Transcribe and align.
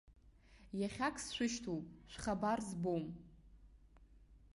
Иахьак 0.79 1.15
сшәышьҭоуп, 1.23 1.85
шәхабар 2.11 2.59
збом! 2.67 3.03